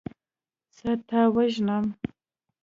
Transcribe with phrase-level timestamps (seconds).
[0.77, 1.85] زه تا وژنم.